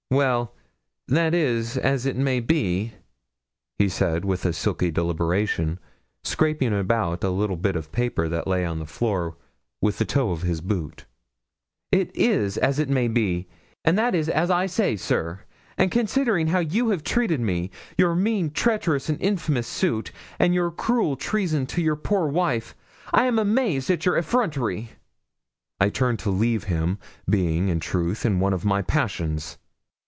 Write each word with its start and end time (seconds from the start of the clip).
'Well, 0.13 0.53
that 1.07 1.33
is 1.33 1.77
as 1.77 2.05
it 2.05 2.17
may 2.17 2.41
be,' 2.41 2.91
he 3.79 3.87
said, 3.87 4.25
with 4.25 4.43
a 4.43 4.51
sulky 4.51 4.91
deliberation, 4.91 5.79
scraping 6.21 6.77
about 6.77 7.23
a 7.23 7.29
little 7.29 7.55
bit 7.55 7.77
of 7.77 7.93
paper 7.93 8.27
that 8.27 8.45
lay 8.45 8.65
on 8.65 8.79
the 8.79 8.85
floor 8.85 9.37
with 9.79 9.99
the 9.99 10.05
toe 10.05 10.31
of 10.31 10.41
his 10.41 10.59
boot. 10.59 11.05
'It 11.93 12.13
is 12.13 12.57
as 12.57 12.77
it 12.77 12.89
may 12.89 13.07
be, 13.07 13.47
and 13.85 13.97
that 13.97 14.13
is 14.13 14.27
as 14.27 14.51
I 14.51 14.65
say, 14.65 14.97
sir; 14.97 15.39
and 15.77 15.89
considering 15.89 16.47
how 16.47 16.59
you 16.59 16.89
have 16.89 17.05
treated 17.05 17.39
me 17.39 17.71
your 17.97 18.13
mean, 18.13 18.51
treacherous, 18.51 19.07
and 19.07 19.17
infamous 19.21 19.65
suit, 19.65 20.11
and 20.39 20.53
your 20.53 20.71
cruel 20.71 21.15
treason 21.15 21.65
to 21.67 21.81
your 21.81 21.95
poor 21.95 22.27
wife, 22.27 22.75
I 23.13 23.27
am 23.27 23.39
amazed 23.39 23.89
at 23.89 24.05
your 24.05 24.17
effrontery.' 24.17 24.89
I 25.79 25.87
turned 25.87 26.19
to 26.19 26.29
leave 26.31 26.65
him, 26.65 26.97
being, 27.29 27.69
in 27.69 27.79
truth, 27.79 28.25
in 28.25 28.41
one 28.41 28.51
of 28.51 28.65
my 28.65 28.81
passions. 28.81 29.57